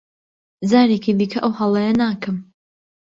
جارێکی 0.69 1.13
دیکە 1.19 1.39
ئەو 1.43 1.51
هەڵەیە 1.59 1.93
ناکەم. 2.01 2.37